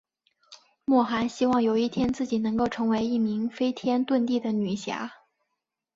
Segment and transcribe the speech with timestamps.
[0.83, 5.13] 莫涵希望有一天自己能够成为一名飞天遁地的女侠。